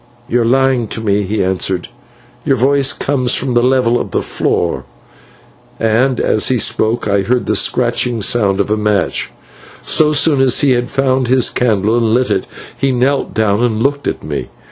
"You 0.27 0.41
are 0.41 0.45
lying 0.45 0.87
to 0.87 1.01
me," 1.01 1.21
he 1.21 1.43
answered; 1.43 1.89
"your 2.43 2.55
voice 2.57 2.91
comes 2.91 3.35
from 3.35 3.51
the 3.53 3.61
level 3.61 4.01
of 4.01 4.09
the 4.09 4.23
floor." 4.23 4.83
And 5.79 6.19
as 6.19 6.47
he 6.47 6.57
spoke 6.57 7.07
I 7.07 7.21
heard 7.21 7.45
the 7.45 7.55
scratching 7.55 8.23
sound 8.23 8.59
of 8.59 8.71
a 8.71 8.77
match. 8.77 9.29
So 9.83 10.11
soon 10.11 10.41
as 10.41 10.61
he 10.61 10.71
had 10.71 10.89
found 10.89 11.27
his 11.27 11.51
candle 11.51 11.95
and 11.95 12.15
lit 12.15 12.31
it, 12.31 12.47
he 12.75 12.91
knelt 12.91 13.35
down 13.35 13.61
and 13.61 13.83
looked 13.83 14.07
at 14.07 14.23
me. 14.23 14.49